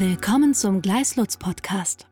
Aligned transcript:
Willkommen 0.00 0.54
zum 0.54 0.80
Gleislutz 0.80 1.36
Podcast. 1.36 2.06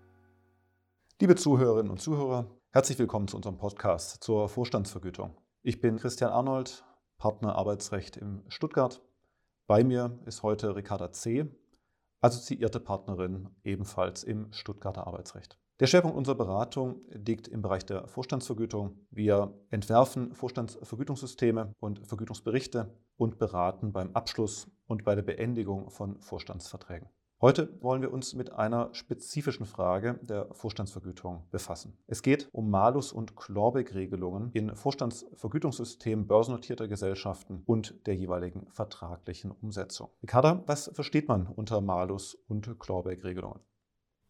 Liebe 1.21 1.37
Zuhörerinnen 1.37 1.93
und 1.93 2.01
Zuhörer, 2.01 2.51
herzlich 2.73 2.99
willkommen 2.99 3.29
zu 3.29 3.37
unserem 3.37 3.59
Podcast 3.59 4.25
zur 4.25 4.49
Vorstandsvergütung. 4.49 5.37
Ich 5.63 5.81
bin 5.81 5.97
Christian 5.97 6.33
Arnold, 6.33 6.85
Partner 7.17 7.55
Arbeitsrecht 7.55 8.17
in 8.17 8.43
Stuttgart. 8.49 9.01
Bei 9.69 9.85
mir 9.85 10.19
ist 10.27 10.43
heute 10.43 10.75
Ricarda 10.75 11.13
C., 11.13 11.47
assoziierte 12.21 12.81
Partnerin 12.81 13.51
ebenfalls 13.63 14.25
im 14.25 14.53
Stuttgarter 14.53 15.07
Arbeitsrecht. 15.07 15.57
Der 15.79 15.87
Schwerpunkt 15.87 16.17
unserer 16.17 16.35
Beratung 16.35 17.03
liegt 17.11 17.47
im 17.47 17.63
Bereich 17.63 17.87
der 17.87 18.09
Vorstandsvergütung. 18.09 19.07
Wir 19.11 19.55
entwerfen 19.71 20.35
Vorstandsvergütungssysteme 20.35 21.73
und 21.79 22.05
Vergütungsberichte 22.05 22.99
und 23.17 23.39
beraten 23.39 23.93
beim 23.93 24.11
Abschluss 24.11 24.67
und 24.89 25.05
bei 25.05 25.15
der 25.15 25.23
Beendigung 25.23 25.89
von 25.91 26.21
Vorstandsverträgen. 26.21 27.09
Heute 27.47 27.81
wollen 27.81 28.03
wir 28.03 28.13
uns 28.13 28.35
mit 28.35 28.53
einer 28.53 28.93
spezifischen 28.93 29.67
Frage 29.67 30.19
der 30.21 30.53
Vorstandsvergütung 30.53 31.47
befassen. 31.53 31.97
Es 32.09 32.23
geht 32.23 32.49
um 32.51 32.71
Malus- 32.71 33.13
und 33.13 33.37
Clawback-Regelungen 33.37 34.51
in 34.53 34.75
Vorstandsvergütungssystemen 34.75 36.27
börsennotierter 36.27 36.89
Gesellschaften 36.89 37.63
und 37.65 38.05
der 38.09 38.17
jeweiligen 38.17 38.67
vertraglichen 38.73 39.53
Umsetzung. 39.53 40.11
Ricarda, 40.25 40.65
was 40.67 40.91
versteht 40.93 41.29
man 41.29 41.47
unter 41.47 41.81
Malus- 41.81 42.35
und 42.49 42.81
Clawback-Regelungen? 42.81 43.61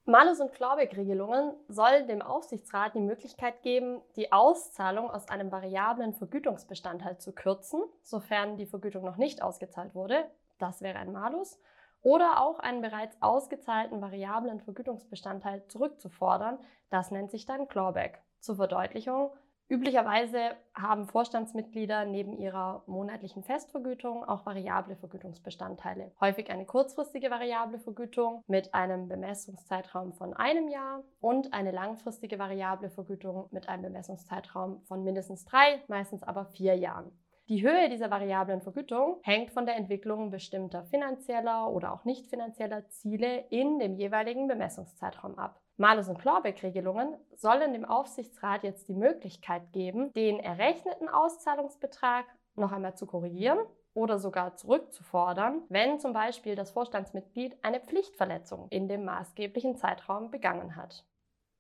Malus- 0.04 0.40
und 0.40 0.52
Clawback-Regelungen 0.52 1.54
sollen 1.68 2.08
dem 2.08 2.20
Aufsichtsrat 2.20 2.94
die 2.94 3.00
Möglichkeit 3.00 3.62
geben, 3.62 4.02
die 4.16 4.30
Auszahlung 4.30 5.08
aus 5.10 5.26
einem 5.28 5.50
variablen 5.50 6.12
Vergütungsbestandteil 6.12 7.16
zu 7.16 7.32
kürzen, 7.32 7.82
sofern 8.02 8.58
die 8.58 8.66
Vergütung 8.66 9.06
noch 9.06 9.16
nicht 9.16 9.40
ausgezahlt 9.40 9.94
wurde. 9.94 10.26
Das 10.58 10.82
wäre 10.82 10.98
ein 10.98 11.12
Malus 11.12 11.58
oder 12.02 12.42
auch 12.42 12.58
einen 12.58 12.82
bereits 12.82 13.20
ausgezahlten 13.20 14.00
variablen 14.00 14.60
Vergütungsbestandteil 14.60 15.66
zurückzufordern. 15.68 16.58
Das 16.90 17.10
nennt 17.10 17.30
sich 17.30 17.46
dann 17.46 17.68
Clawback. 17.68 18.22
Zur 18.40 18.56
Verdeutlichung. 18.56 19.30
Üblicherweise 19.68 20.54
haben 20.74 21.08
Vorstandsmitglieder 21.08 22.04
neben 22.04 22.32
ihrer 22.32 22.84
monatlichen 22.86 23.42
Festvergütung 23.42 24.24
auch 24.24 24.46
variable 24.46 24.94
Vergütungsbestandteile. 24.94 26.12
Häufig 26.20 26.50
eine 26.50 26.66
kurzfristige 26.66 27.30
variable 27.30 27.80
Vergütung 27.80 28.44
mit 28.46 28.74
einem 28.74 29.08
Bemessungszeitraum 29.08 30.12
von 30.12 30.34
einem 30.34 30.68
Jahr 30.68 31.02
und 31.18 31.52
eine 31.52 31.72
langfristige 31.72 32.38
variable 32.38 32.90
Vergütung 32.90 33.48
mit 33.50 33.68
einem 33.68 33.82
Bemessungszeitraum 33.82 34.82
von 34.84 35.02
mindestens 35.02 35.44
drei, 35.44 35.82
meistens 35.88 36.22
aber 36.22 36.44
vier 36.44 36.76
Jahren. 36.76 37.10
Die 37.48 37.62
Höhe 37.62 37.88
dieser 37.88 38.10
variablen 38.10 38.60
Vergütung 38.60 39.20
hängt 39.22 39.52
von 39.52 39.66
der 39.66 39.76
Entwicklung 39.76 40.30
bestimmter 40.30 40.82
finanzieller 40.82 41.70
oder 41.70 41.92
auch 41.92 42.04
nicht 42.04 42.26
finanzieller 42.26 42.88
Ziele 42.88 43.44
in 43.50 43.78
dem 43.78 43.94
jeweiligen 43.94 44.48
Bemessungszeitraum 44.48 45.38
ab. 45.38 45.60
Malus- 45.76 46.08
und 46.08 46.18
Clawback-Regelungen 46.18 47.14
sollen 47.36 47.72
dem 47.72 47.84
Aufsichtsrat 47.84 48.64
jetzt 48.64 48.88
die 48.88 48.94
Möglichkeit 48.94 49.72
geben, 49.72 50.12
den 50.14 50.40
errechneten 50.40 51.08
Auszahlungsbetrag 51.08 52.24
noch 52.56 52.72
einmal 52.72 52.96
zu 52.96 53.06
korrigieren 53.06 53.58
oder 53.94 54.18
sogar 54.18 54.56
zurückzufordern, 54.56 55.62
wenn 55.68 56.00
zum 56.00 56.12
Beispiel 56.12 56.56
das 56.56 56.72
Vorstandsmitglied 56.72 57.56
eine 57.62 57.78
Pflichtverletzung 57.78 58.66
in 58.70 58.88
dem 58.88 59.04
maßgeblichen 59.04 59.76
Zeitraum 59.76 60.32
begangen 60.32 60.74
hat. 60.74 61.06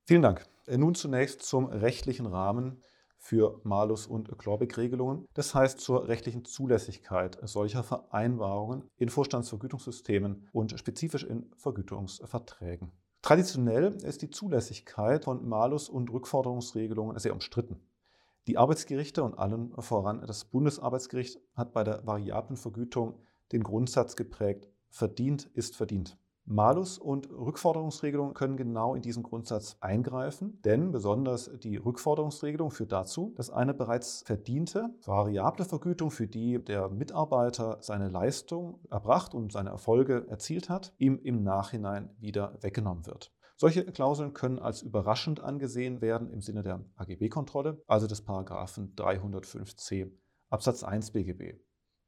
Vielen 0.08 0.22
Dank. 0.22 0.46
Nun 0.66 0.96
zunächst 0.96 1.42
zum 1.42 1.66
rechtlichen 1.66 2.26
Rahmen 2.26 2.82
für 3.18 3.60
Malus- 3.64 4.06
und 4.06 4.38
Clawback-Regelungen, 4.38 5.26
das 5.34 5.54
heißt 5.54 5.80
zur 5.80 6.08
rechtlichen 6.08 6.44
Zulässigkeit 6.44 7.38
solcher 7.42 7.82
Vereinbarungen 7.82 8.84
in 8.96 9.08
Vorstandsvergütungssystemen 9.08 10.48
und 10.52 10.78
spezifisch 10.78 11.24
in 11.24 11.50
Vergütungsverträgen. 11.56 12.92
Traditionell 13.22 13.96
ist 14.04 14.22
die 14.22 14.30
Zulässigkeit 14.30 15.24
von 15.24 15.48
Malus- 15.48 15.88
und 15.88 16.12
Rückforderungsregelungen 16.12 17.18
sehr 17.18 17.32
umstritten. 17.32 17.80
Die 18.46 18.58
Arbeitsgerichte 18.58 19.24
und 19.24 19.36
allen 19.36 19.72
voran 19.82 20.22
das 20.24 20.44
Bundesarbeitsgericht 20.44 21.40
hat 21.54 21.72
bei 21.72 21.82
der 21.82 22.06
variablen 22.06 22.56
Vergütung 22.56 23.14
den 23.50 23.64
Grundsatz 23.64 24.14
geprägt, 24.14 24.68
verdient 24.88 25.50
ist 25.54 25.74
verdient. 25.74 26.16
Malus- 26.48 26.98
und 26.98 27.28
Rückforderungsregelungen 27.30 28.32
können 28.32 28.56
genau 28.56 28.94
in 28.94 29.02
diesen 29.02 29.24
Grundsatz 29.24 29.76
eingreifen, 29.80 30.60
denn 30.62 30.92
besonders 30.92 31.50
die 31.58 31.76
Rückforderungsregelung 31.76 32.70
führt 32.70 32.92
dazu, 32.92 33.34
dass 33.36 33.50
eine 33.50 33.74
bereits 33.74 34.22
verdiente 34.24 34.94
variable 35.04 35.64
Vergütung, 35.64 36.12
für 36.12 36.28
die 36.28 36.62
der 36.64 36.88
Mitarbeiter 36.88 37.78
seine 37.80 38.08
Leistung 38.08 38.78
erbracht 38.90 39.34
und 39.34 39.50
seine 39.50 39.70
Erfolge 39.70 40.26
erzielt 40.28 40.68
hat, 40.68 40.94
ihm 40.98 41.18
im 41.22 41.42
Nachhinein 41.42 42.10
wieder 42.20 42.56
weggenommen 42.60 43.06
wird. 43.06 43.32
Solche 43.56 43.84
Klauseln 43.84 44.32
können 44.32 44.60
als 44.60 44.82
überraschend 44.82 45.40
angesehen 45.40 46.00
werden 46.00 46.30
im 46.30 46.42
Sinne 46.42 46.62
der 46.62 46.84
AGB-Kontrolle, 46.94 47.82
also 47.88 48.06
des 48.06 48.22
Paragraphen 48.22 48.94
305c 48.94 50.12
Absatz 50.48 50.84
1 50.84 51.10
BGB. 51.10 51.58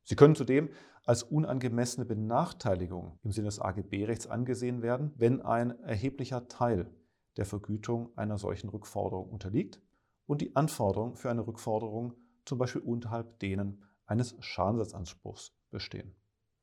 Sie 0.04 0.16
können 0.16 0.34
zudem 0.34 0.70
als 1.08 1.22
unangemessene 1.22 2.04
Benachteiligung 2.04 3.18
im 3.22 3.32
Sinne 3.32 3.46
des 3.46 3.60
AGB-Rechts 3.60 4.26
angesehen 4.26 4.82
werden, 4.82 5.14
wenn 5.16 5.40
ein 5.40 5.70
erheblicher 5.80 6.48
Teil 6.48 6.90
der 7.38 7.46
Vergütung 7.46 8.10
einer 8.18 8.36
solchen 8.36 8.68
Rückforderung 8.68 9.30
unterliegt 9.30 9.80
und 10.26 10.42
die 10.42 10.54
Anforderungen 10.54 11.16
für 11.16 11.30
eine 11.30 11.46
Rückforderung 11.46 12.12
zum 12.44 12.58
Beispiel 12.58 12.82
unterhalb 12.82 13.38
denen 13.38 13.84
eines 14.04 14.36
Schadensersatzanspruchs 14.40 15.56
bestehen. 15.70 16.14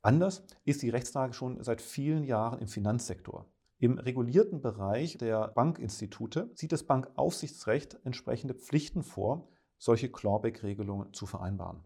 Anders 0.03 0.45
ist 0.63 0.83
die 0.83 0.91
Rechtslage 0.91 1.33
schon 1.33 1.63
seit 1.63 1.81
vielen 1.81 2.23
Jahren 2.23 2.59
im 2.59 2.67
Finanzsektor. 2.67 3.49
Im 3.79 3.97
regulierten 3.97 4.61
Bereich 4.61 5.17
der 5.17 5.47
Bankinstitute 5.47 6.51
sieht 6.53 6.71
das 6.71 6.83
Bankaufsichtsrecht 6.83 7.97
entsprechende 8.03 8.53
Pflichten 8.53 9.01
vor, 9.01 9.49
solche 9.79 10.11
Clawback-Regelungen 10.11 11.13
zu 11.13 11.25
vereinbaren. 11.25 11.83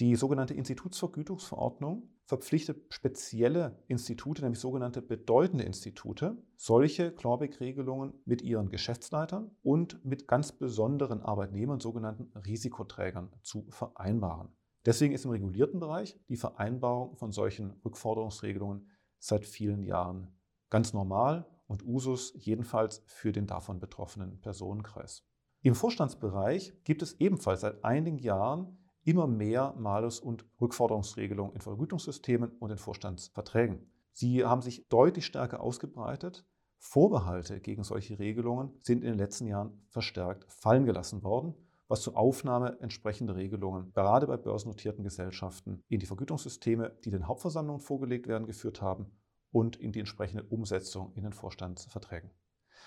Die 0.00 0.16
sogenannte 0.16 0.54
Institutsvergütungsverordnung 0.54 2.08
verpflichtet 2.24 2.92
spezielle 2.92 3.78
Institute, 3.86 4.42
nämlich 4.42 4.58
sogenannte 4.58 5.00
bedeutende 5.02 5.62
Institute, 5.62 6.36
solche 6.56 7.12
Clawback-Regelungen 7.12 8.12
mit 8.24 8.42
ihren 8.42 8.70
Geschäftsleitern 8.70 9.52
und 9.62 10.04
mit 10.04 10.26
ganz 10.26 10.50
besonderen 10.50 11.22
Arbeitnehmern, 11.22 11.78
sogenannten 11.78 12.36
Risikoträgern, 12.36 13.30
zu 13.42 13.66
vereinbaren. 13.68 14.48
Deswegen 14.84 15.14
ist 15.14 15.26
im 15.26 15.30
regulierten 15.30 15.78
Bereich 15.78 16.18
die 16.28 16.36
Vereinbarung 16.36 17.16
von 17.16 17.30
solchen 17.30 17.70
Rückforderungsregelungen 17.84 18.90
seit 19.20 19.46
vielen 19.46 19.84
Jahren 19.84 20.36
ganz 20.70 20.92
normal 20.92 21.46
und 21.68 21.86
Usus, 21.86 22.34
jedenfalls 22.36 23.02
für 23.06 23.30
den 23.30 23.46
davon 23.46 23.78
betroffenen 23.78 24.40
Personenkreis. 24.40 25.24
Im 25.62 25.74
Vorstandsbereich 25.74 26.74
gibt 26.84 27.02
es 27.02 27.20
ebenfalls 27.20 27.60
seit 27.60 27.84
einigen 27.84 28.18
Jahren 28.18 28.76
immer 29.04 29.26
mehr 29.26 29.74
Malus- 29.78 30.20
und 30.20 30.44
Rückforderungsregelungen 30.60 31.54
in 31.54 31.60
Vergütungssystemen 31.60 32.50
und 32.58 32.70
in 32.70 32.78
Vorstandsverträgen. 32.78 33.86
Sie 34.12 34.44
haben 34.44 34.62
sich 34.62 34.88
deutlich 34.88 35.26
stärker 35.26 35.60
ausgebreitet. 35.60 36.46
Vorbehalte 36.78 37.60
gegen 37.60 37.82
solche 37.82 38.18
Regelungen 38.18 38.72
sind 38.80 39.02
in 39.02 39.10
den 39.10 39.18
letzten 39.18 39.46
Jahren 39.46 39.86
verstärkt 39.88 40.44
fallen 40.52 40.84
gelassen 40.84 41.22
worden, 41.22 41.54
was 41.88 42.02
zur 42.02 42.16
Aufnahme 42.16 42.78
entsprechender 42.80 43.36
Regelungen 43.36 43.92
gerade 43.92 44.26
bei 44.26 44.36
börsennotierten 44.36 45.02
Gesellschaften 45.02 45.82
in 45.88 46.00
die 46.00 46.06
Vergütungssysteme, 46.06 46.96
die 47.04 47.10
den 47.10 47.26
Hauptversammlungen 47.26 47.80
vorgelegt 47.80 48.26
werden, 48.26 48.46
geführt 48.46 48.82
haben 48.82 49.10
und 49.50 49.76
in 49.76 49.92
die 49.92 50.00
entsprechende 50.00 50.44
Umsetzung 50.44 51.12
in 51.14 51.22
den 51.22 51.32
Vorstandsverträgen. 51.32 52.30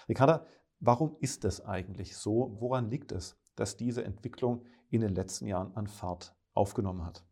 Ricarda, 0.07 0.45
warum 0.79 1.15
ist 1.19 1.43
das 1.43 1.65
eigentlich 1.65 2.15
so? 2.15 2.55
Woran 2.59 2.89
liegt 2.89 3.11
es, 3.11 3.37
dass 3.57 3.75
diese 3.75 4.05
Entwicklung 4.05 4.63
in 4.89 5.01
den 5.01 5.13
letzten 5.13 5.47
Jahren 5.47 5.75
an 5.75 5.87
Fahrt 5.87 6.33
aufgenommen 6.53 7.05
hat. 7.05 7.23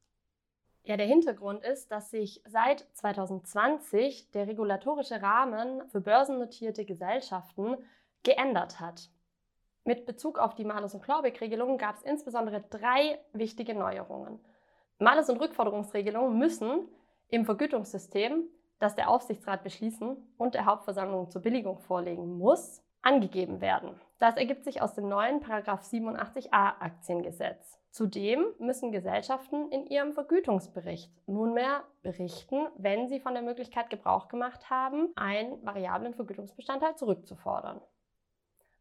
Ja, 0.84 0.98
der 0.98 1.08
Hintergrund 1.08 1.64
ist, 1.64 1.92
dass 1.92 2.12
sich 2.12 2.44
seit 2.46 2.86
2020 2.94 4.30
der 4.32 4.48
regulatorische 4.48 5.22
Rahmen 5.22 5.88
für 5.90 6.02
börsennotierte 6.02 6.86
Gesellschaften 6.86 7.78
geändert 8.22 8.80
hat. 8.80 9.10
Mit 9.84 10.06
Bezug 10.06 10.38
auf 10.38 10.54
die 10.54 10.66
Malus- 10.66 10.94
und 10.94 11.04
Clawback-Regelung 11.04 11.78
gab 11.78 11.96
es 11.96 12.04
insbesondere 12.04 12.62
drei 12.70 13.20
wichtige 13.34 13.74
Neuerungen. 13.74 14.40
Malus- 15.00 15.30
und 15.30 15.40
Rückforderungsregelungen 15.40 16.38
müssen 16.38 16.88
im 17.30 17.46
Vergütungssystem, 17.46 18.44
das 18.80 18.96
der 18.96 19.10
Aufsichtsrat 19.10 19.64
beschließen 19.64 20.18
und 20.38 20.54
der 20.54 20.66
Hauptversammlung 20.66 21.30
zur 21.32 21.42
Billigung 21.42 21.80
vorlegen 21.80 22.38
muss, 22.38 22.84
angegeben 23.02 23.62
werden. 23.62 24.00
Das 24.18 24.38
ergibt 24.38 24.64
sich 24.64 24.82
aus 24.82 24.94
dem 24.94 25.10
neuen 25.10 25.42
87a 25.42 26.80
Aktiengesetz. 26.80 27.80
Zudem 27.92 28.46
müssen 28.60 28.92
Gesellschaften 28.92 29.72
in 29.72 29.88
ihrem 29.88 30.14
Vergütungsbericht 30.14 31.12
nunmehr 31.28 31.84
berichten, 32.02 32.68
wenn 32.78 33.08
sie 33.08 33.20
von 33.20 33.34
der 33.34 33.44
Möglichkeit 33.44 33.90
Gebrauch 33.90 34.28
gemacht 34.28 34.70
haben, 34.70 35.12
einen 35.16 35.66
variablen 35.66 36.14
Vergütungsbestandteil 36.14 36.96
zurückzufordern. 36.96 37.82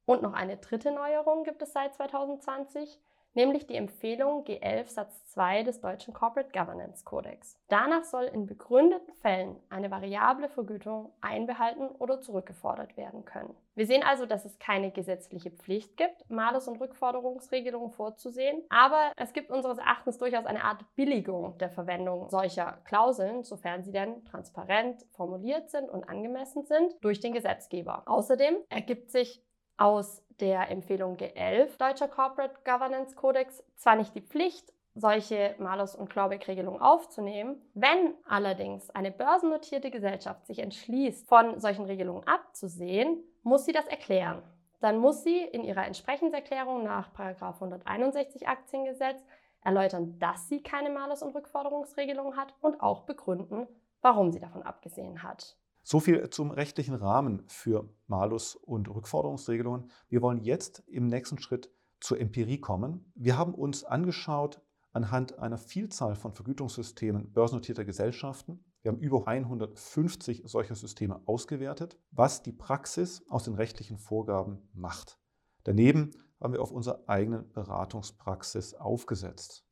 Und 0.04 0.22
noch 0.22 0.34
eine 0.34 0.56
dritte 0.56 0.92
Neuerung 0.92 1.44
gibt 1.44 1.62
es 1.62 1.72
seit 1.72 1.94
2020, 1.94 3.00
nämlich 3.34 3.66
die 3.66 3.74
Empfehlung 3.74 4.44
G11 4.44 4.88
Satz 4.88 5.26
2 5.26 5.64
des 5.64 5.80
deutschen 5.80 6.14
Corporate 6.14 6.50
Governance 6.52 7.04
Codex. 7.04 7.58
Danach 7.68 8.04
soll 8.04 8.24
in 8.24 8.46
begründeten 8.46 9.12
Fällen 9.14 9.56
eine 9.68 9.90
variable 9.90 10.48
Vergütung 10.48 11.12
einbehalten 11.20 11.88
oder 11.98 12.20
zurückgefordert 12.20 12.96
werden 12.96 13.24
können. 13.24 13.54
Wir 13.74 13.86
sehen 13.86 14.04
also, 14.04 14.24
dass 14.24 14.44
es 14.44 14.58
keine 14.60 14.92
gesetzliche 14.92 15.50
Pflicht 15.50 15.96
gibt, 15.96 16.30
Malus- 16.30 16.68
und 16.68 16.80
Rückforderungsregelungen 16.80 17.90
vorzusehen, 17.90 18.62
aber 18.68 19.12
es 19.16 19.32
gibt 19.32 19.50
unseres 19.50 19.78
Erachtens 19.78 20.18
durchaus 20.18 20.46
eine 20.46 20.62
Art 20.62 20.84
Billigung 20.94 21.58
der 21.58 21.70
Verwendung 21.70 22.30
solcher 22.30 22.78
Klauseln, 22.84 23.42
sofern 23.42 23.82
sie 23.82 23.92
denn 23.92 24.24
transparent 24.24 25.04
formuliert 25.10 25.70
sind 25.70 25.90
und 25.90 26.08
angemessen 26.08 26.64
sind 26.64 26.94
durch 27.00 27.18
den 27.18 27.32
Gesetzgeber. 27.32 28.02
Außerdem 28.06 28.56
ergibt 28.68 29.10
sich 29.10 29.42
aus 29.76 30.23
der 30.40 30.70
Empfehlung 30.70 31.16
G11 31.16 31.78
Deutscher 31.78 32.08
Corporate 32.08 32.54
Governance 32.64 33.14
Codex 33.14 33.62
zwar 33.76 33.96
nicht 33.96 34.14
die 34.14 34.20
Pflicht, 34.20 34.72
solche 34.94 35.54
Malus- 35.58 35.96
und 35.96 36.08
Clawback-Regelungen 36.08 36.80
aufzunehmen. 36.80 37.60
Wenn 37.74 38.14
allerdings 38.26 38.90
eine 38.90 39.10
börsennotierte 39.10 39.90
Gesellschaft 39.90 40.46
sich 40.46 40.60
entschließt, 40.60 41.28
von 41.28 41.58
solchen 41.58 41.84
Regelungen 41.84 42.26
abzusehen, 42.26 43.22
muss 43.42 43.64
sie 43.64 43.72
das 43.72 43.86
erklären. 43.86 44.42
Dann 44.80 44.98
muss 44.98 45.24
sie 45.24 45.38
in 45.38 45.64
ihrer 45.64 45.86
Entsprechenserklärung 45.86 46.84
nach 46.84 47.10
161 47.18 48.46
Aktiengesetz 48.46 49.24
erläutern, 49.62 50.18
dass 50.18 50.48
sie 50.48 50.62
keine 50.62 50.90
Malus- 50.90 51.22
und 51.22 51.34
Rückforderungsregelung 51.34 52.36
hat 52.36 52.54
und 52.60 52.80
auch 52.80 53.02
begründen, 53.02 53.66
warum 54.02 54.30
sie 54.30 54.40
davon 54.40 54.62
abgesehen 54.62 55.22
hat. 55.22 55.56
So 55.86 56.00
viel 56.00 56.30
zum 56.30 56.50
rechtlichen 56.50 56.94
Rahmen 56.94 57.42
für 57.46 57.90
Malus- 58.06 58.56
und 58.56 58.88
Rückforderungsregelungen. 58.88 59.90
Wir 60.08 60.22
wollen 60.22 60.40
jetzt 60.40 60.82
im 60.86 61.08
nächsten 61.08 61.38
Schritt 61.38 61.70
zur 62.00 62.18
Empirie 62.18 62.58
kommen. 62.58 63.12
Wir 63.14 63.36
haben 63.36 63.54
uns 63.54 63.84
angeschaut 63.84 64.62
anhand 64.92 65.38
einer 65.38 65.58
Vielzahl 65.58 66.14
von 66.14 66.32
Vergütungssystemen 66.32 67.32
börsennotierter 67.32 67.84
Gesellschaften. 67.84 68.64
Wir 68.80 68.92
haben 68.92 69.00
über 69.00 69.28
150 69.28 70.44
solcher 70.46 70.74
Systeme 70.74 71.20
ausgewertet, 71.26 71.98
was 72.12 72.42
die 72.42 72.52
Praxis 72.52 73.22
aus 73.28 73.44
den 73.44 73.54
rechtlichen 73.54 73.98
Vorgaben 73.98 74.66
macht. 74.72 75.18
Daneben 75.64 76.12
haben 76.40 76.54
wir 76.54 76.62
auf 76.62 76.70
unserer 76.70 77.02
eigenen 77.08 77.52
Beratungspraxis 77.52 78.72
aufgesetzt. 78.72 79.66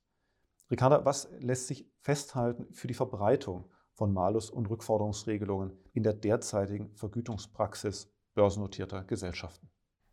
Ricarda, 0.71 1.07
was 1.07 1.31
lässt 1.39 1.69
sich 1.69 1.91
festhalten 2.01 2.71
für 2.75 2.89
die 2.89 2.95
Verbreitung 2.95 3.71
von 3.95 4.13
Malus- 4.13 4.51
und 4.51 4.71
Rückforderungsregelungen 4.71 5.73
in 5.93 6.03
der 6.03 6.15
derzeitigen 6.15 6.91
Vergütungspraxis 6.95 8.13
börsennotierter 8.35 9.05
Gesellschaften. 9.05 9.69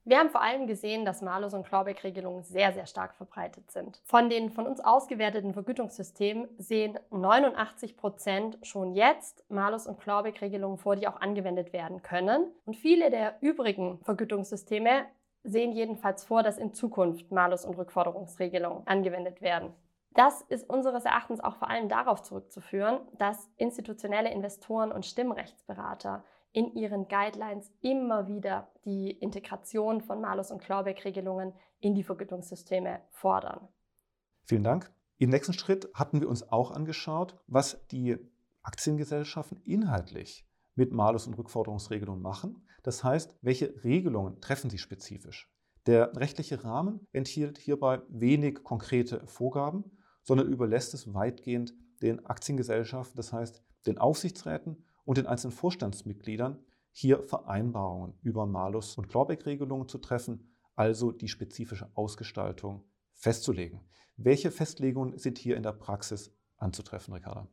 Wir 0.06 0.18
haben 0.18 0.32
vor 0.32 0.42
allem 0.42 0.66
gesehen, 0.66 1.06
dass 1.06 1.22
Malus- 1.22 1.54
und 1.54 1.68
Clawback-Regelungen 1.68 2.42
sehr, 2.42 2.74
sehr 2.74 2.88
stark 2.88 3.14
verbreitet 3.14 3.70
sind. 3.70 4.02
Von 4.06 4.30
den 4.30 4.50
von 4.50 4.66
uns 4.66 4.80
ausgewerteten 4.80 5.54
Vergütungssystemen 5.54 6.48
sehen 6.58 6.98
89 7.12 7.96
Prozent 7.96 8.58
schon 8.64 8.96
jetzt 8.96 9.44
Malus- 9.50 9.86
und 9.86 10.00
Clawback-Regelungen 10.00 10.80
vor, 10.80 10.96
die 10.96 11.08
auch 11.08 11.22
angewendet 11.22 11.74
werden 11.74 12.02
können. 12.02 12.52
Und 12.66 12.76
viele 12.76 13.12
der 13.12 13.36
übrigen 13.42 14.00
Vergütungssysteme 14.04 15.06
sehen 15.44 15.74
jedenfalls 15.74 16.24
vor, 16.24 16.42
dass 16.42 16.58
in 16.58 16.74
Zukunft 16.74 17.32
Malus- 17.32 17.66
und 17.66 17.78
Rückforderungsregelungen 17.78 18.88
angewendet 18.88 19.42
werden. 19.42 19.74
Das 20.20 20.42
ist 20.42 20.70
unseres 20.70 21.06
Erachtens 21.06 21.40
auch 21.40 21.56
vor 21.56 21.70
allem 21.70 21.88
darauf 21.88 22.22
zurückzuführen, 22.24 23.00
dass 23.18 23.50
institutionelle 23.56 24.30
Investoren 24.30 24.92
und 24.92 25.06
Stimmrechtsberater 25.06 26.26
in 26.52 26.74
ihren 26.74 27.08
Guidelines 27.08 27.72
immer 27.80 28.28
wieder 28.28 28.70
die 28.84 29.12
Integration 29.12 30.02
von 30.02 30.20
Malus- 30.20 30.52
und 30.52 30.62
Clawback-Regelungen 30.62 31.54
in 31.80 31.96
die 31.96 32.04
Vergütungssysteme 32.04 33.00
fordern. 33.12 33.70
Vielen 34.44 34.66
Dank. 34.66 34.92
Im 35.20 35.30
nächsten 35.30 35.54
Schritt 35.54 35.88
hatten 35.94 36.20
wir 36.20 36.28
uns 36.28 36.52
auch 36.52 36.72
angeschaut, 36.72 37.38
was 37.48 37.88
die 37.88 38.18
Aktiengesellschaften 38.62 39.62
inhaltlich 39.64 40.46
mit 40.76 40.92
Malus- 40.92 41.28
und 41.28 41.38
Rückforderungsregelungen 41.38 42.22
machen. 42.22 42.68
Das 42.84 43.06
heißt, 43.06 43.38
welche 43.42 43.74
Regelungen 43.86 44.42
treffen 44.42 44.70
sie 44.70 44.80
spezifisch? 44.80 45.50
Der 45.86 46.14
rechtliche 46.18 46.62
Rahmen 46.66 47.08
enthielt 47.14 47.58
hierbei 47.58 48.02
wenig 48.10 48.66
konkrete 48.66 49.26
Vorgaben 49.26 49.96
sondern 50.30 50.48
überlässt 50.48 50.94
es 50.94 51.12
weitgehend 51.16 51.74
den 52.04 52.24
Aktiengesellschaften, 52.28 53.18
das 53.18 53.34
heißt 53.34 53.64
den 53.88 53.98
Aufsichtsräten 53.98 54.86
und 55.04 55.18
den 55.18 55.26
einzelnen 55.26 55.54
Vorstandsmitgliedern, 55.54 56.64
hier 56.92 57.24
Vereinbarungen 57.24 58.14
über 58.22 58.46
Malus- 58.46 58.96
und 58.96 59.10
Clawback-Regelungen 59.10 59.88
zu 59.88 59.98
treffen, 59.98 60.56
also 60.76 61.12
die 61.12 61.30
spezifische 61.30 61.90
Ausgestaltung 61.96 62.84
festzulegen. 63.16 63.82
Welche 64.18 64.52
Festlegungen 64.52 65.18
sind 65.18 65.40
hier 65.40 65.58
in 65.58 65.64
der 65.64 65.72
Praxis 65.72 66.32
anzutreffen, 66.58 67.16
Ricarda? 67.16 67.48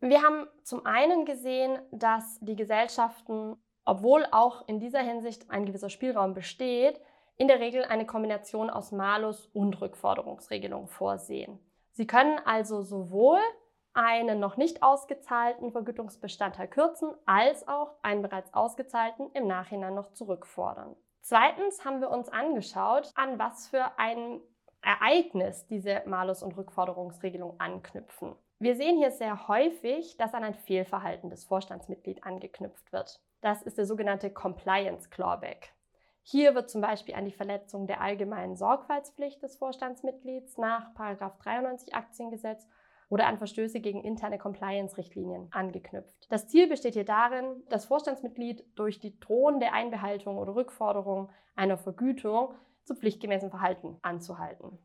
Wir 0.00 0.20
haben 0.20 0.48
zum 0.64 0.84
einen 0.86 1.24
gesehen, 1.24 1.78
dass 1.92 2.40
die 2.40 2.56
Gesellschaften, 2.56 3.54
obwohl 3.84 4.26
auch 4.32 4.66
in 4.66 4.80
dieser 4.80 5.02
Hinsicht 5.02 5.48
ein 5.52 5.66
gewisser 5.66 5.88
Spielraum 5.88 6.34
besteht, 6.34 7.00
in 7.36 7.46
der 7.46 7.60
Regel 7.60 7.84
eine 7.84 8.06
Kombination 8.06 8.70
aus 8.70 8.90
Malus- 8.90 9.46
und 9.52 9.80
Rückforderungsregelungen 9.80 10.88
vorsehen. 10.88 11.60
Sie 11.98 12.06
können 12.06 12.38
also 12.44 12.82
sowohl 12.82 13.40
einen 13.92 14.38
noch 14.38 14.56
nicht 14.56 14.84
ausgezahlten 14.84 15.72
Vergütungsbestandteil 15.72 16.68
kürzen, 16.68 17.12
als 17.26 17.66
auch 17.66 17.96
einen 18.02 18.22
bereits 18.22 18.54
ausgezahlten 18.54 19.32
im 19.32 19.48
Nachhinein 19.48 19.96
noch 19.96 20.12
zurückfordern. 20.12 20.94
Zweitens 21.22 21.84
haben 21.84 22.00
wir 22.00 22.10
uns 22.10 22.28
angeschaut, 22.28 23.10
an 23.16 23.40
was 23.40 23.66
für 23.66 23.98
ein 23.98 24.40
Ereignis 24.80 25.66
diese 25.66 26.04
Malus- 26.06 26.44
und 26.44 26.56
Rückforderungsregelung 26.56 27.58
anknüpfen. 27.58 28.36
Wir 28.60 28.76
sehen 28.76 28.96
hier 28.98 29.10
sehr 29.10 29.48
häufig, 29.48 30.16
dass 30.18 30.34
an 30.34 30.44
ein 30.44 30.54
Fehlverhalten 30.54 31.30
des 31.30 31.46
Vorstandsmitglieds 31.46 32.22
angeknüpft 32.22 32.92
wird. 32.92 33.20
Das 33.40 33.62
ist 33.62 33.76
der 33.76 33.86
sogenannte 33.86 34.30
Compliance 34.30 35.10
Clawback. 35.10 35.72
Hier 36.30 36.54
wird 36.54 36.68
zum 36.68 36.82
Beispiel 36.82 37.14
an 37.14 37.24
die 37.24 37.32
Verletzung 37.32 37.86
der 37.86 38.02
allgemeinen 38.02 38.54
Sorgfaltspflicht 38.54 39.42
des 39.42 39.56
Vorstandsmitglieds 39.56 40.58
nach 40.58 40.92
93 40.92 41.94
Aktiengesetz 41.94 42.68
oder 43.08 43.26
an 43.26 43.38
Verstöße 43.38 43.80
gegen 43.80 44.04
interne 44.04 44.36
Compliance-Richtlinien 44.36 45.48
angeknüpft. 45.52 46.30
Das 46.30 46.46
Ziel 46.46 46.68
besteht 46.68 46.92
hier 46.92 47.06
darin, 47.06 47.62
das 47.70 47.86
Vorstandsmitglied 47.86 48.62
durch 48.74 49.00
die 49.00 49.18
drohende 49.18 49.72
Einbehaltung 49.72 50.36
oder 50.36 50.54
Rückforderung 50.54 51.30
einer 51.56 51.78
Vergütung 51.78 52.52
zu 52.84 52.94
pflichtgemäßem 52.94 53.48
Verhalten 53.48 53.96
anzuhalten. 54.02 54.78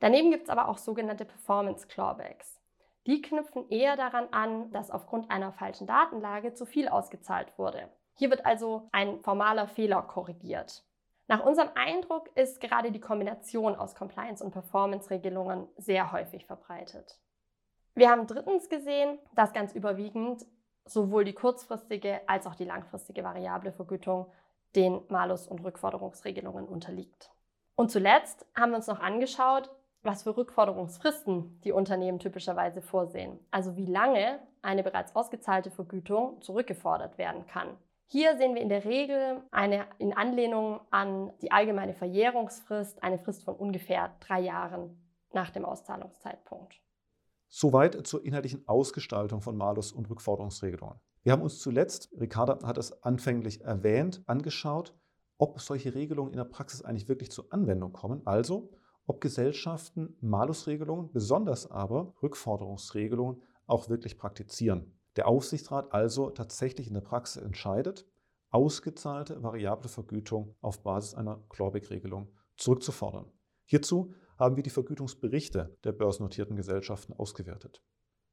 Daneben 0.00 0.30
gibt 0.30 0.44
es 0.44 0.48
aber 0.48 0.68
auch 0.68 0.78
sogenannte 0.78 1.26
Performance 1.26 1.86
Clawbacks. 1.86 2.62
Die 3.06 3.20
knüpfen 3.20 3.68
eher 3.68 3.96
daran 3.96 4.28
an, 4.30 4.70
dass 4.72 4.90
aufgrund 4.90 5.30
einer 5.30 5.52
falschen 5.52 5.86
Datenlage 5.86 6.54
zu 6.54 6.64
viel 6.64 6.88
ausgezahlt 6.88 7.58
wurde. 7.58 7.90
Hier 8.16 8.30
wird 8.30 8.44
also 8.44 8.88
ein 8.92 9.20
formaler 9.20 9.68
Fehler 9.68 10.02
korrigiert. 10.02 10.84
Nach 11.28 11.44
unserem 11.44 11.70
Eindruck 11.74 12.30
ist 12.36 12.60
gerade 12.60 12.90
die 12.90 13.00
Kombination 13.00 13.76
aus 13.76 13.94
Compliance- 13.94 14.42
und 14.42 14.52
Performance-Regelungen 14.52 15.68
sehr 15.76 16.12
häufig 16.12 16.46
verbreitet. 16.46 17.20
Wir 17.94 18.10
haben 18.10 18.26
drittens 18.26 18.68
gesehen, 18.68 19.18
dass 19.34 19.52
ganz 19.52 19.72
überwiegend 19.72 20.46
sowohl 20.84 21.24
die 21.24 21.32
kurzfristige 21.32 22.20
als 22.28 22.46
auch 22.46 22.54
die 22.54 22.64
langfristige 22.64 23.24
variable 23.24 23.72
Vergütung 23.72 24.26
den 24.76 25.00
Malus- 25.08 25.48
und 25.48 25.62
Rückforderungsregelungen 25.64 26.66
unterliegt. 26.66 27.30
Und 27.74 27.90
zuletzt 27.90 28.46
haben 28.54 28.70
wir 28.70 28.76
uns 28.76 28.86
noch 28.86 29.00
angeschaut, 29.00 29.70
was 30.02 30.22
für 30.22 30.36
Rückforderungsfristen 30.36 31.60
die 31.62 31.72
Unternehmen 31.72 32.18
typischerweise 32.18 32.80
vorsehen, 32.80 33.38
also 33.50 33.76
wie 33.76 33.86
lange 33.86 34.38
eine 34.62 34.82
bereits 34.82 35.14
ausgezahlte 35.16 35.70
Vergütung 35.70 36.40
zurückgefordert 36.40 37.18
werden 37.18 37.46
kann. 37.46 37.76
Hier 38.08 38.36
sehen 38.38 38.54
wir 38.54 38.62
in 38.62 38.68
der 38.68 38.84
Regel 38.84 39.42
eine 39.50 39.84
in 39.98 40.12
Anlehnung 40.12 40.80
an 40.90 41.32
die 41.42 41.50
allgemeine 41.50 41.92
Verjährungsfrist 41.92 43.02
eine 43.02 43.18
Frist 43.18 43.42
von 43.42 43.56
ungefähr 43.56 44.14
drei 44.20 44.40
Jahren 44.40 44.96
nach 45.32 45.50
dem 45.50 45.64
Auszahlungszeitpunkt. 45.64 46.80
Soweit 47.48 48.06
zur 48.06 48.24
inhaltlichen 48.24 48.66
Ausgestaltung 48.68 49.40
von 49.40 49.56
Malus- 49.56 49.90
und 49.90 50.08
Rückforderungsregelungen. 50.08 51.00
Wir 51.24 51.32
haben 51.32 51.42
uns 51.42 51.58
zuletzt, 51.58 52.12
Ricarda 52.20 52.64
hat 52.64 52.78
es 52.78 53.02
anfänglich 53.02 53.62
erwähnt, 53.62 54.22
angeschaut, 54.26 54.94
ob 55.38 55.60
solche 55.60 55.94
Regelungen 55.94 56.30
in 56.30 56.38
der 56.38 56.44
Praxis 56.44 56.82
eigentlich 56.82 57.08
wirklich 57.08 57.32
zur 57.32 57.52
Anwendung 57.52 57.92
kommen, 57.92 58.22
also 58.24 58.70
ob 59.08 59.20
Gesellschaften 59.20 60.16
Malusregelungen, 60.20 61.10
besonders 61.10 61.68
aber 61.68 62.14
Rückforderungsregelungen 62.22 63.42
auch 63.66 63.88
wirklich 63.88 64.16
praktizieren. 64.16 64.96
Der 65.16 65.28
Aufsichtsrat 65.28 65.92
also 65.92 66.30
tatsächlich 66.30 66.88
in 66.88 66.94
der 66.94 67.00
Praxis 67.00 67.42
entscheidet, 67.42 68.06
ausgezahlte 68.50 69.42
variable 69.42 69.88
Vergütung 69.88 70.54
auf 70.60 70.82
Basis 70.82 71.14
einer 71.14 71.42
Clawback-Regelung 71.48 72.28
zurückzufordern. 72.56 73.30
Hierzu 73.64 74.14
haben 74.38 74.56
wir 74.56 74.62
die 74.62 74.70
Vergütungsberichte 74.70 75.76
der 75.84 75.92
börsennotierten 75.92 76.56
Gesellschaften 76.56 77.14
ausgewertet. 77.14 77.82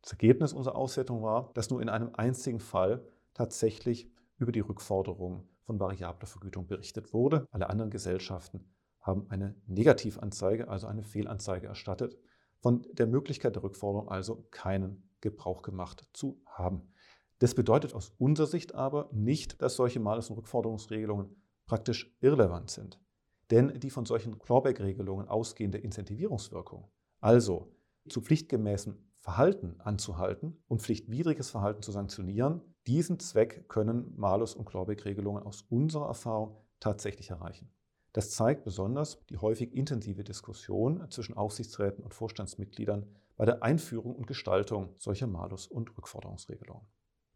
Das 0.02 0.12
Ergebnis 0.12 0.52
unserer 0.52 0.76
Auswertung 0.76 1.24
war, 1.24 1.52
dass 1.54 1.70
nur 1.70 1.82
in 1.82 1.90
einem 1.90 2.14
einzigen 2.14 2.60
Fall 2.60 3.08
tatsächlich 3.34 4.12
über 4.38 4.52
die 4.52 4.60
Rückforderung 4.60 5.48
von 5.62 5.80
variabler 5.80 6.28
Vergütung 6.28 6.68
berichtet 6.68 7.14
wurde. 7.14 7.48
Alle 7.52 7.70
anderen 7.70 7.90
Gesellschaften 7.90 8.70
haben 9.00 9.30
eine 9.30 9.56
Negativanzeige, 9.66 10.68
also 10.68 10.88
eine 10.88 11.04
Fehlanzeige 11.04 11.68
erstattet, 11.68 12.18
von 12.60 12.86
der 12.92 13.08
Möglichkeit 13.08 13.56
der 13.56 13.64
Rückforderung 13.64 14.10
also 14.10 14.46
keinen 14.52 15.10
Gebrauch 15.24 15.62
gemacht 15.62 16.06
zu 16.14 16.42
haben. 16.46 16.94
Das 17.40 17.56
bedeutet 17.56 17.96
aus 17.96 18.14
unserer 18.20 18.48
Sicht 18.48 18.76
aber 18.76 19.10
nicht, 19.12 19.62
dass 19.62 19.76
solche 19.76 20.00
Malus- 20.00 20.30
und 20.30 20.38
Rückforderungsregelungen 20.38 21.36
praktisch 21.66 22.16
irrelevant 22.20 22.70
sind. 22.70 23.02
Denn 23.50 23.80
die 23.80 23.90
von 23.90 24.06
solchen 24.06 24.38
Clawback-Regelungen 24.38 25.28
ausgehende 25.28 25.78
Incentivierungswirkung, 25.78 26.92
also 27.22 27.76
zu 28.08 28.22
pflichtgemäßem 28.22 28.98
Verhalten 29.20 29.80
anzuhalten 29.80 30.62
und 30.68 30.82
pflichtwidriges 30.82 31.50
Verhalten 31.50 31.82
zu 31.82 31.92
sanktionieren, 31.92 32.62
diesen 32.88 33.20
Zweck 33.20 33.70
können 33.70 34.14
Malus- 34.18 34.56
und 34.56 34.66
Clawback-Regelungen 34.66 35.44
aus 35.44 35.62
unserer 35.70 36.08
Erfahrung 36.08 36.58
tatsächlich 36.82 37.30
erreichen. 37.30 37.72
Das 38.14 38.30
zeigt 38.30 38.64
besonders 38.64 39.26
die 39.26 39.38
häufig 39.38 39.74
intensive 39.74 40.24
Diskussion 40.24 41.10
zwischen 41.10 41.36
Aufsichtsräten 41.36 42.04
und 42.04 42.14
Vorstandsmitgliedern 42.14 43.08
bei 43.36 43.46
der 43.46 43.64
Einführung 43.64 44.16
und 44.16 44.28
Gestaltung 44.28 44.94
solcher 44.98 45.28
Malus- 45.28 45.68
und 45.68 45.98
Rückforderungsregelungen. 45.98 46.86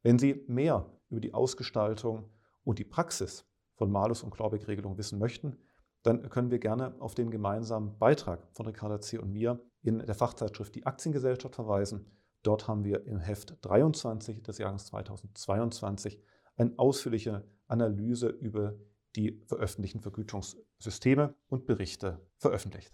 Wenn 0.03 0.19
Sie 0.19 0.45
mehr 0.47 0.85
über 1.09 1.19
die 1.19 1.33
Ausgestaltung 1.33 2.29
und 2.63 2.77
die 2.77 2.85
Praxis 2.85 3.45
von 3.75 3.91
Malus- 3.91 4.21
und 4.21 4.31
Clawback-Regelungen 4.31 4.99
wissen 4.99 5.17
möchten, 5.17 5.57
dann 6.03 6.29
können 6.29 6.51
wir 6.51 6.59
gerne 6.59 6.95
auf 6.99 7.15
den 7.15 7.31
gemeinsamen 7.31 7.97
Beitrag 7.97 8.47
von 8.53 8.67
Ricarda 8.67 9.01
C. 9.01 9.17
und 9.17 9.33
mir 9.33 9.59
in 9.81 9.99
der 9.99 10.15
Fachzeitschrift 10.15 10.75
Die 10.75 10.85
Aktiengesellschaft 10.85 11.55
verweisen. 11.55 12.05
Dort 12.43 12.67
haben 12.67 12.83
wir 12.83 13.05
im 13.07 13.19
Heft 13.19 13.57
23 13.61 14.43
des 14.43 14.59
Jahres 14.59 14.85
2022 14.85 16.21
eine 16.55 16.73
ausführliche 16.77 17.43
Analyse 17.67 18.27
über 18.27 18.75
die 19.17 19.41
veröffentlichten 19.47 19.99
Vergütungssysteme 20.01 21.35
und 21.49 21.65
Berichte 21.65 22.21
veröffentlicht. 22.37 22.93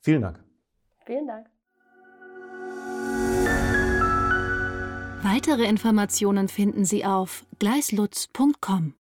Vielen 0.00 0.22
Dank. 0.22 0.42
Vielen 1.04 1.26
Dank. 1.26 1.46
Weitere 5.22 5.64
Informationen 5.64 6.48
finden 6.48 6.84
Sie 6.84 7.04
auf 7.04 7.44
gleislutz.com. 7.58 8.94